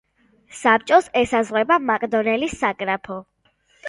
[0.59, 3.19] საბჭოს ესაზღვრება მაკდონელის საგრაფო.